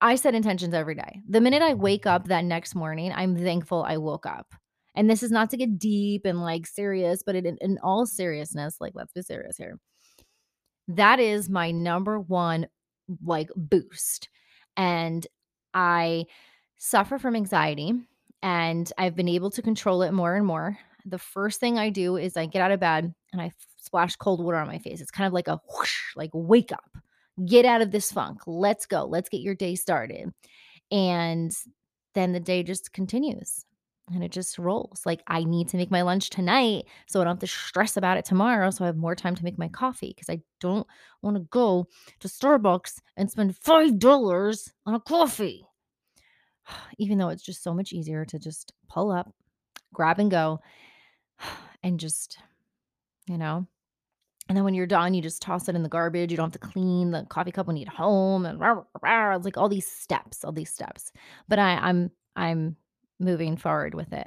I 0.00 0.16
set 0.16 0.34
intentions 0.34 0.74
every 0.74 0.94
day. 0.94 1.20
The 1.28 1.40
minute 1.40 1.62
I 1.62 1.74
wake 1.74 2.06
up 2.06 2.26
that 2.26 2.44
next 2.44 2.74
morning, 2.74 3.12
I'm 3.14 3.36
thankful 3.36 3.84
I 3.86 3.98
woke 3.98 4.26
up. 4.26 4.52
And 4.94 5.08
this 5.08 5.22
is 5.22 5.30
not 5.30 5.48
to 5.50 5.56
get 5.56 5.78
deep 5.78 6.24
and 6.24 6.40
like 6.40 6.66
serious, 6.66 7.22
but 7.24 7.36
in, 7.36 7.56
in 7.60 7.78
all 7.82 8.04
seriousness, 8.04 8.76
like 8.80 8.92
let's 8.94 9.12
be 9.12 9.22
serious 9.22 9.56
here. 9.56 9.78
That 10.88 11.20
is 11.20 11.48
my 11.48 11.70
number 11.70 12.18
one 12.18 12.66
like 13.24 13.48
boost. 13.54 14.28
And 14.76 15.26
I 15.72 16.24
suffer 16.84 17.16
from 17.16 17.36
anxiety 17.36 17.92
and 18.42 18.92
I've 18.98 19.14
been 19.14 19.28
able 19.28 19.50
to 19.50 19.62
control 19.62 20.02
it 20.02 20.10
more 20.10 20.34
and 20.34 20.44
more. 20.44 20.76
The 21.06 21.18
first 21.18 21.60
thing 21.60 21.78
I 21.78 21.90
do 21.90 22.16
is 22.16 22.36
I 22.36 22.46
get 22.46 22.60
out 22.60 22.72
of 22.72 22.80
bed 22.80 23.14
and 23.32 23.40
I 23.40 23.52
splash 23.76 24.16
cold 24.16 24.44
water 24.44 24.56
on 24.56 24.66
my 24.66 24.78
face. 24.78 25.00
It's 25.00 25.12
kind 25.12 25.28
of 25.28 25.32
like 25.32 25.46
a 25.46 25.60
whoosh, 25.72 26.16
like 26.16 26.30
wake 26.34 26.72
up, 26.72 26.90
get 27.46 27.64
out 27.64 27.82
of 27.82 27.92
this 27.92 28.10
funk. 28.10 28.40
Let's 28.48 28.86
go. 28.86 29.04
Let's 29.04 29.28
get 29.28 29.42
your 29.42 29.54
day 29.54 29.76
started. 29.76 30.32
And 30.90 31.56
then 32.14 32.32
the 32.32 32.40
day 32.40 32.64
just 32.64 32.92
continues. 32.92 33.64
and 34.12 34.22
it 34.24 34.32
just 34.32 34.58
rolls. 34.58 35.02
Like, 35.06 35.22
I 35.26 35.44
need 35.44 35.68
to 35.68 35.76
make 35.76 35.90
my 35.90 36.02
lunch 36.02 36.30
tonight 36.30 36.84
so 37.06 37.20
I 37.20 37.24
don't 37.24 37.32
have 37.34 37.40
to 37.40 37.46
stress 37.46 37.96
about 37.96 38.18
it 38.18 38.24
tomorrow 38.24 38.70
so 38.70 38.84
I 38.84 38.88
have 38.88 38.96
more 38.96 39.14
time 39.14 39.34
to 39.36 39.44
make 39.44 39.58
my 39.58 39.68
coffee 39.68 40.14
because 40.14 40.28
I 40.28 40.42
don't 40.60 40.86
want 41.22 41.36
to 41.36 41.44
go 41.50 41.86
to 42.20 42.28
Starbucks 42.28 43.00
and 43.16 43.30
spend 43.30 43.54
$5 43.54 44.70
on 44.86 44.94
a 44.94 45.00
coffee. 45.00 45.66
Even 46.98 47.18
though 47.18 47.28
it's 47.28 47.42
just 47.42 47.62
so 47.62 47.74
much 47.74 47.92
easier 47.92 48.24
to 48.24 48.38
just 48.38 48.72
pull 48.88 49.10
up, 49.10 49.32
grab 49.92 50.18
and 50.18 50.30
go, 50.30 50.60
and 51.82 51.98
just, 51.98 52.38
you 53.26 53.38
know. 53.38 53.66
And 54.48 54.56
then 54.56 54.64
when 54.64 54.74
you're 54.74 54.86
done, 54.86 55.14
you 55.14 55.22
just 55.22 55.40
toss 55.40 55.68
it 55.68 55.76
in 55.76 55.82
the 55.82 55.88
garbage. 55.88 56.30
You 56.30 56.36
don't 56.36 56.52
have 56.52 56.60
to 56.60 56.68
clean 56.68 57.12
the 57.12 57.24
coffee 57.28 57.52
cup 57.52 57.66
when 57.66 57.76
you 57.76 57.84
get 57.84 57.94
home 57.94 58.44
and 58.44 58.58
rah, 58.58 58.72
rah, 58.72 58.84
rah. 59.02 59.36
it's 59.36 59.44
like 59.44 59.56
all 59.56 59.68
these 59.68 59.86
steps, 59.86 60.44
all 60.44 60.52
these 60.52 60.70
steps. 60.70 61.12
But 61.48 61.58
I, 61.58 61.76
I'm 61.76 62.10
I'm 62.34 62.76
moving 63.20 63.56
forward 63.56 63.94
with 63.94 64.12
it. 64.12 64.26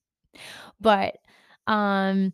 but 0.80 1.16
um 1.66 2.32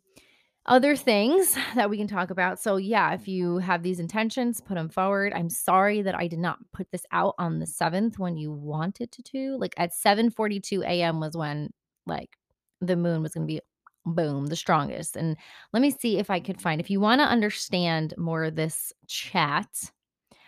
other 0.66 0.94
things 0.96 1.56
that 1.74 1.90
we 1.90 1.96
can 1.96 2.06
talk 2.06 2.30
about. 2.30 2.58
So 2.58 2.76
yeah, 2.76 3.12
if 3.14 3.26
you 3.26 3.58
have 3.58 3.82
these 3.82 4.00
intentions, 4.00 4.60
put 4.60 4.74
them 4.74 4.88
forward. 4.88 5.32
I'm 5.34 5.50
sorry 5.50 6.02
that 6.02 6.14
I 6.14 6.26
did 6.26 6.38
not 6.38 6.58
put 6.72 6.90
this 6.90 7.04
out 7.12 7.34
on 7.38 7.58
the 7.58 7.66
7th 7.66 8.18
when 8.18 8.36
you 8.36 8.52
wanted 8.52 9.10
to 9.12 9.22
do. 9.22 9.56
Like 9.58 9.74
at 9.76 9.92
7:42 9.92 10.82
a.m. 10.84 11.20
was 11.20 11.36
when 11.36 11.70
like 12.06 12.36
the 12.80 12.96
moon 12.96 13.22
was 13.22 13.34
going 13.34 13.46
to 13.46 13.52
be 13.52 13.60
boom, 14.06 14.46
the 14.46 14.56
strongest. 14.56 15.16
And 15.16 15.36
let 15.72 15.80
me 15.80 15.90
see 15.90 16.18
if 16.18 16.30
I 16.30 16.40
could 16.40 16.60
find 16.60 16.80
if 16.80 16.90
you 16.90 17.00
want 17.00 17.20
to 17.20 17.26
understand 17.26 18.14
more 18.16 18.44
of 18.44 18.56
this 18.56 18.92
chat. 19.06 19.68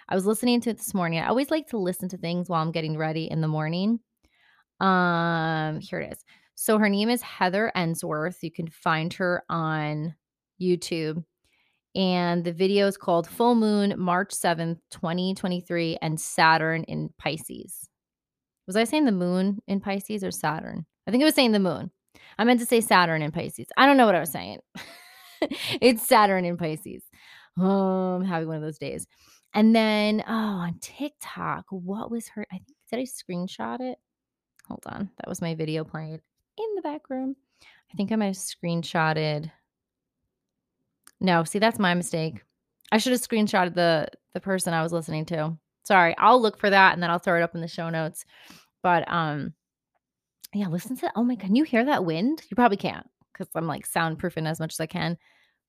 I 0.08 0.14
was 0.14 0.26
listening 0.26 0.60
to 0.62 0.70
it 0.70 0.78
this 0.78 0.94
morning. 0.94 1.20
I 1.20 1.28
always 1.28 1.50
like 1.50 1.68
to 1.68 1.78
listen 1.78 2.08
to 2.10 2.18
things 2.18 2.48
while 2.48 2.62
I'm 2.62 2.72
getting 2.72 2.98
ready 2.98 3.30
in 3.30 3.40
the 3.40 3.48
morning. 3.48 4.00
Um, 4.80 5.80
here 5.80 6.00
it 6.00 6.12
is. 6.12 6.24
So 6.54 6.78
her 6.78 6.88
name 6.88 7.08
is 7.08 7.22
Heather 7.22 7.72
Ensworth. 7.76 8.42
You 8.42 8.50
can 8.50 8.68
find 8.68 9.12
her 9.14 9.42
on 9.48 10.14
YouTube. 10.60 11.24
And 11.94 12.44
the 12.44 12.52
video 12.52 12.86
is 12.86 12.96
called 12.96 13.28
Full 13.28 13.54
Moon, 13.54 13.94
March 13.98 14.30
7th, 14.30 14.78
2023, 14.90 15.98
and 16.00 16.18
Saturn 16.18 16.84
in 16.84 17.10
Pisces. 17.18 17.88
Was 18.66 18.76
I 18.76 18.84
saying 18.84 19.04
the 19.04 19.12
moon 19.12 19.60
in 19.66 19.80
Pisces 19.80 20.24
or 20.24 20.30
Saturn? 20.30 20.86
I 21.06 21.10
think 21.10 21.20
it 21.20 21.26
was 21.26 21.34
saying 21.34 21.52
the 21.52 21.58
moon. 21.58 21.90
I 22.38 22.44
meant 22.44 22.60
to 22.60 22.66
say 22.66 22.80
Saturn 22.80 23.22
in 23.22 23.32
Pisces. 23.32 23.66
I 23.76 23.86
don't 23.86 23.96
know 23.96 24.06
what 24.06 24.14
I 24.14 24.20
was 24.20 24.30
saying. 24.30 24.60
it's 25.80 26.06
Saturn 26.06 26.44
in 26.44 26.56
Pisces. 26.56 27.02
Um, 27.58 27.66
oh, 27.66 28.16
I'm 28.16 28.24
having 28.24 28.48
one 28.48 28.56
of 28.56 28.62
those 28.62 28.78
days. 28.78 29.06
And 29.52 29.74
then, 29.74 30.22
oh, 30.26 30.32
on 30.32 30.78
TikTok, 30.80 31.66
what 31.70 32.10
was 32.10 32.28
her? 32.28 32.46
I 32.50 32.56
think, 32.56 32.78
did 32.90 33.00
I 33.00 33.02
screenshot 33.02 33.80
it? 33.80 33.98
Hold 34.66 34.84
on. 34.86 35.10
That 35.18 35.28
was 35.28 35.42
my 35.42 35.54
video 35.54 35.84
playing 35.84 36.20
in 36.58 36.74
the 36.76 36.82
back 36.82 37.10
room. 37.10 37.36
I 37.92 37.96
think 37.96 38.12
I 38.12 38.16
might 38.16 38.26
have 38.26 38.36
screenshotted. 38.36 39.50
No, 41.20 41.44
see, 41.44 41.58
that's 41.58 41.78
my 41.78 41.94
mistake. 41.94 42.42
I 42.90 42.98
should 42.98 43.12
have 43.12 43.20
screenshotted 43.22 43.74
the 43.74 44.08
the 44.34 44.40
person 44.40 44.74
I 44.74 44.82
was 44.82 44.92
listening 44.92 45.24
to. 45.26 45.56
Sorry. 45.84 46.14
I'll 46.18 46.40
look 46.40 46.58
for 46.58 46.70
that 46.70 46.94
and 46.94 47.02
then 47.02 47.10
I'll 47.10 47.18
throw 47.18 47.36
it 47.36 47.42
up 47.42 47.54
in 47.54 47.60
the 47.60 47.68
show 47.68 47.90
notes. 47.90 48.24
But 48.82 49.10
um 49.10 49.54
yeah, 50.54 50.68
listen 50.68 50.96
to 50.98 51.12
Oh 51.16 51.24
my 51.24 51.34
god, 51.34 51.46
can 51.46 51.56
you 51.56 51.64
hear 51.64 51.84
that 51.84 52.04
wind? 52.04 52.42
You 52.50 52.54
probably 52.54 52.76
can't 52.76 53.06
because 53.32 53.48
I'm 53.54 53.66
like 53.66 53.88
soundproofing 53.88 54.48
as 54.48 54.60
much 54.60 54.74
as 54.74 54.80
I 54.80 54.86
can. 54.86 55.16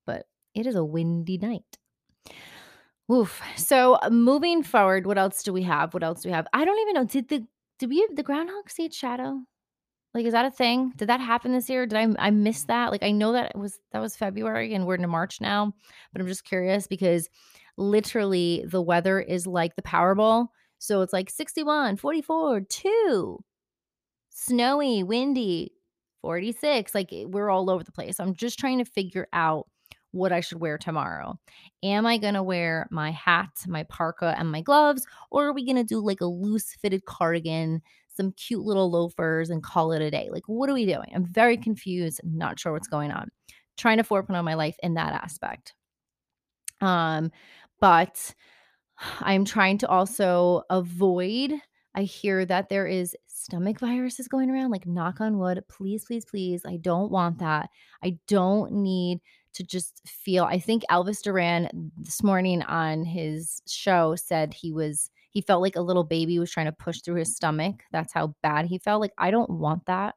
But 0.06 0.25
it 0.56 0.66
is 0.66 0.75
a 0.75 0.84
windy 0.84 1.38
night. 1.38 1.78
Oof. 3.12 3.42
So 3.58 4.00
moving 4.10 4.63
forward, 4.63 5.06
what 5.06 5.18
else 5.18 5.44
do 5.44 5.52
we 5.54 5.63
have? 5.63 5.94
What 5.94 6.04
else 6.04 6.22
do 6.22 6.30
we 6.30 6.34
have? 6.34 6.48
I 6.54 6.66
don't 6.66 6.80
even 6.80 6.94
know. 6.96 7.06
Did 7.06 7.30
the 7.30 7.46
did 7.80 7.90
we 7.90 8.08
the 8.13 8.24
groundhog 8.24 8.70
see 8.70 8.86
its 8.86 8.98
shadow? 8.98 9.42
Like, 10.13 10.25
is 10.25 10.34
that 10.34 10.46
a 10.46 10.51
thing? 10.51 10.93
Did 10.96 11.10
that 11.10 11.20
happen 11.20 11.51
this 11.53 11.70
year? 11.70 11.86
Did 11.88 11.98
I 11.98 12.27
I 12.27 12.32
miss 12.32 12.65
that? 12.65 12.91
Like, 12.91 13.03
I 13.03 13.12
know 13.12 13.34
that 13.34 13.51
it 13.55 13.58
was 13.58 13.79
that 13.91 14.00
was 14.00 14.15
February 14.15 14.74
and 14.74 14.86
we're 14.86 14.96
into 14.96 15.08
March 15.08 15.41
now, 15.41 15.74
but 16.12 16.22
I'm 16.22 16.27
just 16.27 16.46
curious 16.46 16.88
because 16.88 17.29
literally 17.77 18.63
the 18.67 18.82
weather 18.82 19.20
is 19.20 19.48
like 19.48 19.75
the 19.75 19.82
Powerball. 19.82 20.48
So 20.77 21.01
it's 21.01 21.13
like 21.13 21.29
61, 21.29 21.98
44, 21.98 22.62
2, 22.62 23.39
snowy, 24.29 25.03
windy, 25.03 25.72
46. 26.22 26.93
Like 26.93 27.10
we're 27.12 27.50
all 27.50 27.70
over 27.70 27.84
the 27.84 27.91
place. 27.91 28.20
I'm 28.20 28.36
just 28.36 28.60
trying 28.60 28.79
to 28.79 28.86
figure 28.86 29.27
out 29.34 29.67
what 30.12 30.32
I 30.32 30.41
should 30.41 30.60
wear 30.60 30.77
tomorrow. 30.77 31.39
Am 31.82 32.05
I 32.05 32.17
going 32.17 32.36
to 32.36 32.43
wear 32.43 32.88
my 32.91 33.12
hat, 33.12 33.50
my 33.67 33.84
parka, 33.84 34.36
and 34.38 34.51
my 34.51 34.62
gloves? 34.62 35.05
Or 35.32 35.48
are 35.48 35.53
we 35.53 35.65
going 35.65 35.75
to 35.75 35.84
do 35.84 36.00
like 36.00 36.22
a 36.22 36.25
loose 36.25 36.75
fitted 36.75 37.05
cardigan, 37.05 37.82
some 38.15 38.32
cute 38.34 38.63
little 38.63 38.91
loafers, 38.91 39.50
and 39.50 39.63
call 39.63 39.91
it 39.91 40.01
a 40.01 40.12
day? 40.12 40.29
Like, 40.32 40.43
what 40.48 40.70
are 40.70 40.74
we 40.74 40.86
doing? 40.86 41.12
I'm 41.13 41.25
very 41.25 41.58
confused, 41.58 42.22
not 42.24 42.60
sure 42.60 42.74
what's 42.74 42.88
going 42.88 43.12
on. 43.12 43.29
Trying 43.77 43.98
to 43.98 44.03
foreplan 44.03 44.36
on 44.36 44.46
my 44.46 44.53
life 44.53 44.75
in 44.84 44.93
that 44.96 45.13
aspect. 45.13 45.74
Um, 46.82 47.32
but 47.79 48.34
I'm 49.20 49.46
trying 49.46 49.79
to 49.79 49.88
also 49.88 50.63
avoid. 50.70 51.53
I 51.96 52.03
hear 52.03 52.46
that 52.46 52.70
there 52.70 52.88
is 52.88 53.15
stomach 53.27 53.79
viruses 53.79 54.27
going 54.27 54.50
around. 54.50 54.72
Like, 54.72 54.88
knock 54.88 55.22
on 55.22 55.38
wood, 55.38 55.63
please, 55.70 56.05
please, 56.05 56.25
please. 56.25 56.63
I 56.65 56.77
don't 56.77 57.12
want 57.12 57.39
that. 57.39 57.70
I 58.03 58.17
don't 58.27 58.72
need 58.72 59.20
to 59.53 59.63
just 59.63 60.01
feel 60.08 60.46
I 60.46 60.60
think 60.60 60.84
Elvis 60.89 61.22
Duran 61.22 61.91
this 61.98 62.24
morning 62.24 62.63
on 62.63 63.05
his 63.05 63.62
show 63.67 64.15
said 64.15 64.53
he 64.53 64.72
was 64.72 65.10
he 65.34 65.42
felt 65.42 65.63
like 65.63 65.75
a 65.75 65.82
little 65.82 66.04
baby 66.04 66.38
was 66.38 66.52
trying 66.52 66.68
to 66.68 66.72
push 66.72 67.02
through 67.02 67.16
his 67.16 67.36
stomach. 67.36 67.84
That's 67.92 68.13
how 68.13 68.36
bad 68.44 68.68
he 68.68 68.78
felt. 68.78 69.02
Like 69.02 69.13
I 69.18 69.32
don't 69.32 69.50
want 69.50 69.88
that. 69.88 70.16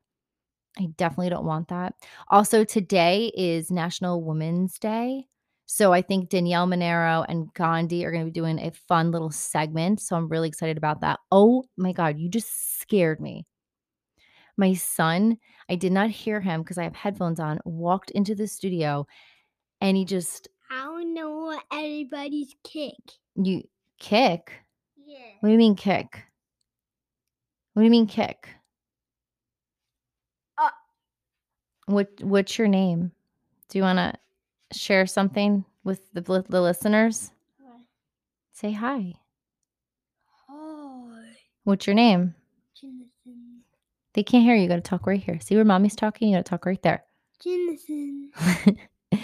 I 0.79 0.89
definitely 0.99 1.31
don't 1.31 1.47
want 1.47 1.69
that. 1.69 1.95
Also 2.29 2.63
today 2.65 3.33
is 3.35 3.71
National 3.71 4.23
Women's 4.23 4.79
Day. 4.79 5.27
So 5.65 5.93
I 5.93 6.03
think 6.03 6.29
Danielle 6.29 6.67
Monaro 6.67 7.25
and 7.29 7.53
Gandhi 7.55 8.05
are 8.05 8.13
going 8.13 8.25
to 8.25 8.31
be 8.31 8.41
doing 8.41 8.59
a 8.59 8.71
fun 8.71 9.11
little 9.11 9.31
segment. 9.31 10.01
So 10.01 10.15
I'm 10.15 10.29
really 10.29 10.49
excited 10.49 10.77
about 10.77 11.01
that. 11.01 11.19
Oh 11.33 11.65
my 11.79 11.93
God, 11.93 12.19
you 12.19 12.29
just 12.29 12.79
scared 12.79 13.19
me. 13.19 13.47
My 14.59 14.75
son, 14.75 15.39
I 15.69 15.77
did 15.77 15.93
not 15.93 16.11
hear 16.11 16.41
him 16.41 16.63
because 16.63 16.79
I 16.79 16.85
have 16.85 16.95
headphones 16.95 17.41
on, 17.41 17.59
walked 17.65 18.11
into 18.11 18.35
the 18.35 18.47
studio 18.47 19.07
and 19.81 19.97
he 19.97 20.05
just 20.05 20.49
I 20.71 20.85
don't 20.85 21.15
know 21.15 21.31
what 21.47 21.65
anybody's 21.73 22.55
kick. 22.65 22.97
you 23.35 23.63
kick? 23.99 24.53
What 25.41 25.49
do 25.49 25.53
you 25.53 25.59
mean 25.59 25.77
kick? 25.77 26.25
What 27.75 27.83
do 27.83 27.85
you 27.85 27.91
mean 27.91 28.07
kick? 28.07 28.49
Uh. 30.59 30.71
What 31.87 32.09
what's 32.23 32.59
your 32.59 32.69
name? 32.69 33.13
Do 33.69 33.79
you 33.79 33.85
want 33.85 33.99
to 33.99 34.15
share 34.77 35.07
something 35.07 35.65
with 35.85 36.13
the 36.13 36.21
the 36.49 36.61
listeners? 36.61 37.31
Say 38.53 38.73
hi. 38.73 39.13
Hi. 40.49 41.37
What's 41.65 41.87
your 41.87 41.95
name? 41.95 42.35
Jonathan. 42.81 43.61
They 44.15 44.23
can't 44.23 44.45
hear 44.45 44.55
you. 44.55 44.63
You 44.63 44.69
got 44.69 44.77
to 44.77 44.81
talk 44.81 45.07
right 45.07 45.23
here. 45.23 45.39
See 45.41 45.55
where 45.55 45.65
mommy's 45.65 45.95
talking? 45.95 46.31
You 46.31 46.37
got 46.37 46.47
to 46.47 46.51
talk 46.51 46.65
right 46.65 46.83
there. 46.83 47.05
Jonathan. 47.39 48.31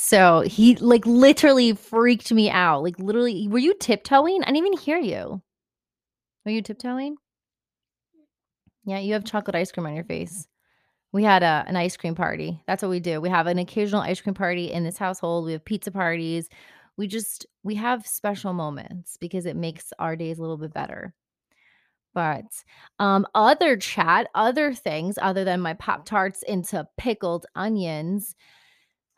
so 0.00 0.42
he 0.42 0.76
like 0.76 1.04
literally 1.06 1.72
freaked 1.72 2.30
me 2.30 2.48
out. 2.48 2.84
Like 2.84 3.00
literally, 3.00 3.48
were 3.48 3.58
you 3.58 3.74
tiptoeing? 3.74 4.44
I 4.44 4.46
didn't 4.46 4.58
even 4.58 4.78
hear 4.78 4.96
you. 4.96 5.42
Were 6.44 6.52
you 6.52 6.62
tiptoeing? 6.62 7.16
Yeah, 8.84 9.00
you 9.00 9.14
have 9.14 9.24
chocolate 9.24 9.56
ice 9.56 9.72
cream 9.72 9.86
on 9.86 9.96
your 9.96 10.04
face. 10.04 10.46
We 11.10 11.24
had 11.24 11.42
a, 11.42 11.64
an 11.66 11.74
ice 11.74 11.96
cream 11.96 12.14
party. 12.14 12.62
That's 12.68 12.80
what 12.80 12.90
we 12.90 13.00
do. 13.00 13.20
We 13.20 13.28
have 13.28 13.48
an 13.48 13.58
occasional 13.58 14.02
ice 14.02 14.20
cream 14.20 14.34
party 14.34 14.70
in 14.70 14.84
this 14.84 14.98
household. 14.98 15.46
We 15.46 15.52
have 15.52 15.64
pizza 15.64 15.90
parties. 15.90 16.48
We 16.96 17.08
just 17.08 17.46
we 17.64 17.74
have 17.74 18.06
special 18.06 18.52
moments 18.52 19.16
because 19.16 19.46
it 19.46 19.56
makes 19.56 19.92
our 19.98 20.14
days 20.14 20.38
a 20.38 20.42
little 20.42 20.58
bit 20.58 20.72
better. 20.72 21.12
But 22.14 22.44
um 23.00 23.26
other 23.34 23.76
chat, 23.76 24.28
other 24.36 24.74
things 24.74 25.18
other 25.20 25.42
than 25.42 25.60
my 25.60 25.74
pop 25.74 26.04
tarts 26.04 26.44
into 26.44 26.86
pickled 26.96 27.46
onions. 27.56 28.36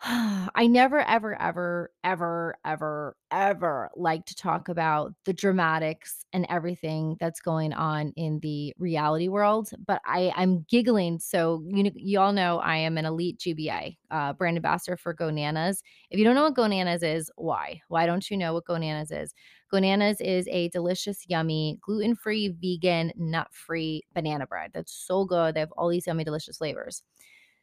I 0.55 0.67
never, 0.67 1.01
ever, 1.01 1.41
ever, 1.41 1.91
ever, 2.05 2.57
ever, 2.65 3.17
ever 3.31 3.91
like 3.95 4.25
to 4.27 4.35
talk 4.35 4.71
about 4.71 5.13
the 5.27 5.35
dramatics 5.35 6.25
and 6.33 6.47
everything 6.49 7.19
that's 7.21 7.41
going 7.41 7.75
on 7.75 8.15
in 8.17 8.41
the 8.41 8.73
reality 8.79 9.29
world, 9.29 9.69
but 9.87 10.01
I, 10.07 10.33
I'm 10.37 10.65
giggling. 10.71 11.19
So 11.19 11.63
you 11.67 11.91
you 11.95 12.19
all 12.19 12.33
know 12.33 12.61
I 12.61 12.77
am 12.77 12.97
an 12.97 13.05
elite 13.05 13.39
GBA 13.41 13.99
uh, 14.11 14.33
brand 14.33 14.57
ambassador 14.57 14.97
for 14.97 15.15
Gonanas. 15.15 15.83
If 16.11 16.19
you 16.19 16.25
don't 16.25 16.35
know 16.35 16.45
what 16.45 16.57
Gonanas 16.57 17.03
is, 17.03 17.31
why? 17.37 17.83
Why 17.89 18.07
don't 18.07 18.31
you 18.31 18.39
know 18.39 18.55
what 18.55 18.65
Gonanas 18.65 19.13
is? 19.13 19.35
Gonanas 19.71 20.17
is 20.23 20.49
a 20.49 20.69
delicious, 20.71 21.25
yummy, 21.29 21.79
gluten-free, 21.83 22.57
vegan, 22.61 23.13
nut-free 23.17 24.03
banana 24.15 24.47
bread. 24.47 24.71
That's 24.73 24.93
so 24.95 25.27
good. 25.27 25.55
They 25.55 25.61
have 25.61 25.73
all 25.73 25.89
these 25.91 26.07
yummy, 26.07 26.25
delicious 26.25 26.57
flavors. 26.57 27.03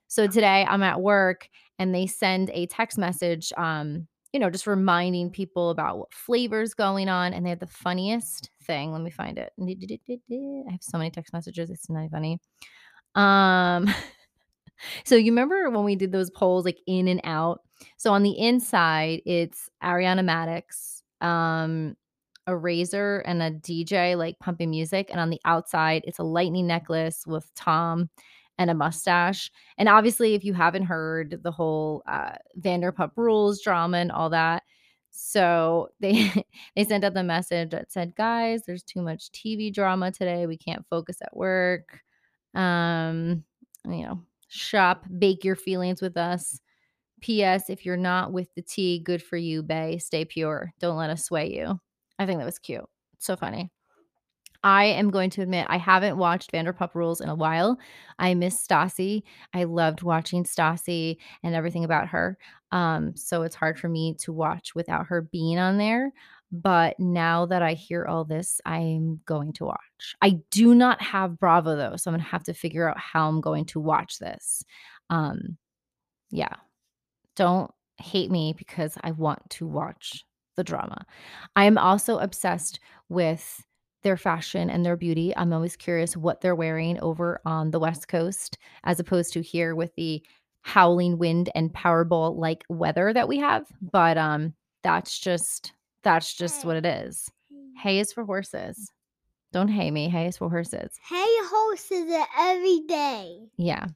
So 0.07 0.27
today 0.27 0.65
I'm 0.67 0.83
at 0.83 1.01
work 1.01 1.49
and 1.79 1.93
they 1.93 2.07
send 2.07 2.49
a 2.53 2.65
text 2.67 2.97
message, 2.97 3.51
um, 3.57 4.07
you 4.33 4.39
know, 4.39 4.49
just 4.49 4.67
reminding 4.67 5.31
people 5.31 5.69
about 5.69 5.97
what 5.97 6.13
flavors 6.13 6.73
going 6.73 7.09
on. 7.09 7.33
And 7.33 7.45
they 7.45 7.49
had 7.49 7.59
the 7.59 7.67
funniest 7.67 8.49
thing. 8.63 8.91
Let 8.91 9.01
me 9.01 9.11
find 9.11 9.37
it. 9.37 9.51
I 9.59 10.71
have 10.71 10.83
so 10.83 10.97
many 10.97 11.11
text 11.11 11.33
messages. 11.33 11.69
It's 11.69 11.89
not 11.89 12.09
funny. 12.11 12.39
Um, 13.15 13.93
so 15.05 15.15
you 15.15 15.31
remember 15.31 15.69
when 15.69 15.83
we 15.83 15.95
did 15.95 16.11
those 16.11 16.29
polls 16.29 16.65
like 16.65 16.79
in 16.87 17.07
and 17.07 17.21
out? 17.23 17.61
So 17.97 18.13
on 18.13 18.23
the 18.23 18.37
inside, 18.37 19.21
it's 19.25 19.69
Ariana 19.83 20.23
Madix, 20.23 21.01
um, 21.25 21.95
a 22.47 22.55
razor 22.55 23.19
and 23.19 23.41
a 23.41 23.51
DJ 23.51 24.17
like 24.17 24.39
pumping 24.39 24.69
music, 24.69 25.09
and 25.11 25.19
on 25.19 25.29
the 25.29 25.41
outside, 25.45 26.03
it's 26.05 26.19
a 26.19 26.23
lightning 26.23 26.65
necklace 26.65 27.25
with 27.27 27.53
Tom 27.55 28.09
and 28.57 28.69
a 28.69 28.73
mustache. 28.73 29.51
And 29.77 29.87
obviously, 29.89 30.33
if 30.33 30.43
you 30.43 30.53
haven't 30.53 30.83
heard 30.83 31.39
the 31.43 31.51
whole 31.51 32.03
uh, 32.07 32.35
Vanderpump 32.59 33.11
Rules 33.15 33.61
drama 33.61 33.97
and 33.97 34.11
all 34.11 34.29
that, 34.31 34.63
so 35.11 35.89
they 35.99 36.31
they 36.75 36.83
sent 36.83 37.03
out 37.03 37.13
the 37.13 37.23
message 37.23 37.71
that 37.71 37.91
said, 37.91 38.15
"Guys, 38.15 38.63
there's 38.65 38.83
too 38.83 39.01
much 39.01 39.31
TV 39.31 39.73
drama 39.73 40.11
today. 40.11 40.45
We 40.47 40.57
can't 40.57 40.85
focus 40.89 41.17
at 41.21 41.35
work. 41.35 42.01
Um, 42.53 43.43
you 43.85 44.03
know, 44.03 44.23
shop, 44.47 45.05
bake 45.17 45.43
your 45.43 45.55
feelings 45.55 46.01
with 46.01 46.17
us. 46.17 46.59
P.S. 47.21 47.69
If 47.69 47.85
you're 47.85 47.97
not 47.97 48.31
with 48.31 48.53
the 48.55 48.61
tea, 48.61 48.99
good 48.99 49.23
for 49.23 49.37
you, 49.37 49.63
Bay. 49.63 49.97
Stay 49.97 50.25
pure. 50.25 50.71
Don't 50.79 50.97
let 50.97 51.09
us 51.09 51.25
sway 51.25 51.53
you." 51.53 51.79
I 52.19 52.25
think 52.25 52.39
that 52.39 52.45
was 52.45 52.59
cute. 52.59 52.85
So 53.19 53.35
funny. 53.35 53.71
I 54.67 54.83
am 54.83 55.11
going 55.11 55.29
to 55.29 55.41
admit 55.41 55.65
I 55.69 55.77
haven't 55.77 56.17
watched 56.17 56.51
Vanderpump 56.51 56.93
Rules 56.93 57.21
in 57.21 57.29
a 57.29 57.35
while. 57.35 57.79
I 58.19 58.33
miss 58.33 58.61
Stassi. 58.61 59.23
I 59.53 59.63
loved 59.63 60.03
watching 60.03 60.43
Stassi 60.43 61.15
and 61.41 61.55
everything 61.55 61.85
about 61.85 62.09
her. 62.09 62.37
Um, 62.73 63.15
so 63.15 63.43
it's 63.43 63.55
hard 63.55 63.79
for 63.79 63.87
me 63.87 64.15
to 64.15 64.33
watch 64.33 64.75
without 64.75 65.05
her 65.05 65.21
being 65.21 65.57
on 65.57 65.77
there. 65.77 66.11
But 66.51 66.99
now 66.99 67.45
that 67.45 67.61
I 67.61 67.75
hear 67.75 68.07
all 68.07 68.25
this, 68.25 68.59
I'm 68.65 69.21
going 69.25 69.53
to 69.53 69.63
watch. 69.63 70.15
I 70.21 70.41
do 70.51 70.75
not 70.75 71.01
have 71.01 71.39
Bravo 71.39 71.77
though, 71.77 71.95
so 71.95 72.11
I'm 72.11 72.17
gonna 72.17 72.27
have 72.27 72.43
to 72.43 72.53
figure 72.53 72.89
out 72.89 72.99
how 72.99 73.29
I'm 73.29 73.39
going 73.39 73.63
to 73.67 73.79
watch 73.79 74.19
this. 74.19 74.65
Um, 75.09 75.55
yeah. 76.29 76.55
Don't 77.37 77.71
hate 77.99 78.31
me 78.31 78.53
because 78.57 78.97
I 79.01 79.11
want 79.11 79.49
to 79.51 79.65
watch 79.65 80.25
the 80.57 80.65
drama. 80.65 81.05
I 81.55 81.63
am 81.63 81.77
also 81.77 82.17
obsessed 82.17 82.81
with 83.07 83.63
their 84.07 84.15
fashion 84.15 84.69
and 84.69 84.85
their 84.85 84.95
beauty. 84.95 85.35
I'm 85.35 85.51
always 85.51 85.75
curious 85.75 86.15
what 86.15 86.39
they're 86.39 86.55
wearing 86.55 86.97
over 87.01 87.41
on 87.45 87.71
the 87.71 87.79
West 87.79 88.07
Coast 88.07 88.57
as 88.85 89.01
opposed 89.01 89.33
to 89.33 89.41
here 89.41 89.75
with 89.75 89.93
the 89.95 90.23
howling 90.61 91.17
wind 91.17 91.49
and 91.55 91.73
Powerball 91.73 92.37
like 92.37 92.63
weather 92.69 93.11
that 93.11 93.27
we 93.27 93.37
have. 93.37 93.65
But 93.81 94.17
um 94.17 94.53
that's 94.81 95.19
just 95.19 95.73
that's 96.03 96.33
just 96.33 96.63
what 96.63 96.77
it 96.77 96.85
is. 96.85 97.29
Hay 97.83 97.99
is 97.99 98.13
for 98.13 98.23
horses. 98.23 98.93
Don't 99.53 99.69
hay 99.69 99.91
me. 99.91 100.09
Hay 100.09 100.27
is 100.27 100.37
for 100.37 100.49
horses. 100.49 100.93
Hey, 101.07 101.25
horses 101.43 102.13
every 102.37 102.81
day. 102.87 103.39
Yeah. 103.57 103.87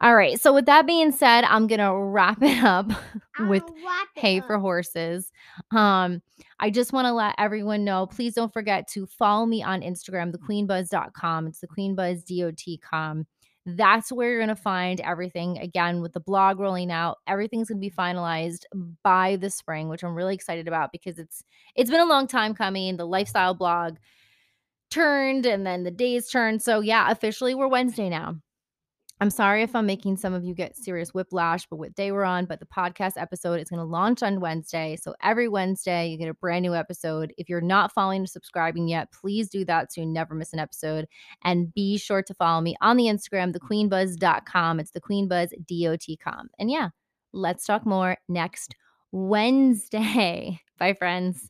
All 0.00 0.14
right. 0.14 0.40
So 0.40 0.52
with 0.52 0.66
that 0.66 0.86
being 0.86 1.12
said, 1.12 1.44
I'm 1.44 1.66
gonna 1.66 1.96
wrap 1.96 2.42
it 2.42 2.62
up 2.62 2.86
with 3.48 3.64
it 3.64 3.98
hay 4.14 4.40
for 4.40 4.58
horses. 4.58 5.30
Um, 5.70 6.22
I 6.62 6.70
just 6.70 6.92
want 6.92 7.06
to 7.06 7.12
let 7.12 7.34
everyone 7.38 7.84
know, 7.84 8.06
please 8.06 8.34
don't 8.34 8.52
forget 8.52 8.86
to 8.90 9.04
follow 9.06 9.46
me 9.46 9.64
on 9.64 9.80
Instagram, 9.80 10.32
thequeenbuzz.com. 10.32 11.48
It's 11.48 11.58
the 11.58 11.66
queenbuzz.com. 11.66 13.26
That's 13.66 14.12
where 14.12 14.30
you're 14.30 14.38
going 14.38 14.48
to 14.48 14.56
find 14.56 15.00
everything 15.00 15.58
again 15.58 16.00
with 16.00 16.12
the 16.12 16.20
blog 16.20 16.60
rolling 16.60 16.92
out. 16.92 17.18
Everything's 17.26 17.68
going 17.68 17.80
to 17.80 17.88
be 17.88 17.90
finalized 17.90 18.64
by 19.02 19.36
the 19.36 19.50
spring, 19.50 19.88
which 19.88 20.04
I'm 20.04 20.14
really 20.14 20.34
excited 20.34 20.68
about 20.68 20.92
because 20.92 21.18
it's 21.18 21.42
it's 21.74 21.90
been 21.90 22.00
a 22.00 22.06
long 22.06 22.28
time 22.28 22.54
coming. 22.54 22.96
The 22.96 23.06
lifestyle 23.06 23.54
blog 23.54 23.96
turned 24.92 25.46
and 25.46 25.66
then 25.66 25.82
the 25.82 25.90
days 25.90 26.28
turned. 26.28 26.62
So 26.62 26.80
yeah, 26.80 27.10
officially 27.10 27.54
we're 27.54 27.68
Wednesday 27.68 28.08
now. 28.08 28.36
I'm 29.22 29.30
sorry 29.30 29.62
if 29.62 29.76
I'm 29.76 29.86
making 29.86 30.16
some 30.16 30.34
of 30.34 30.42
you 30.42 30.52
get 30.52 30.76
serious 30.76 31.14
whiplash, 31.14 31.64
but 31.68 31.76
what 31.76 31.94
day 31.94 32.10
we're 32.10 32.24
on. 32.24 32.44
But 32.44 32.58
the 32.58 32.66
podcast 32.66 33.12
episode 33.16 33.60
is 33.60 33.68
going 33.68 33.78
to 33.78 33.86
launch 33.86 34.20
on 34.20 34.40
Wednesday. 34.40 34.98
So 35.00 35.14
every 35.22 35.46
Wednesday, 35.46 36.08
you 36.08 36.18
get 36.18 36.28
a 36.28 36.34
brand 36.34 36.64
new 36.64 36.74
episode. 36.74 37.32
If 37.38 37.48
you're 37.48 37.60
not 37.60 37.92
following 37.92 38.24
or 38.24 38.26
subscribing 38.26 38.88
yet, 38.88 39.12
please 39.12 39.48
do 39.48 39.64
that 39.66 39.92
so 39.92 40.00
you 40.00 40.08
never 40.08 40.34
miss 40.34 40.52
an 40.52 40.58
episode. 40.58 41.06
And 41.44 41.72
be 41.72 41.98
sure 41.98 42.24
to 42.24 42.34
follow 42.34 42.60
me 42.60 42.74
on 42.80 42.96
the 42.96 43.04
Instagram, 43.04 43.54
thequeenbuzz.com. 43.54 44.80
It's 44.80 44.90
thequeenbuzz.com. 44.90 46.48
And 46.58 46.70
yeah, 46.70 46.88
let's 47.32 47.64
talk 47.64 47.86
more 47.86 48.16
next 48.28 48.74
Wednesday. 49.12 50.60
Bye, 50.80 50.94
friends. 50.94 51.48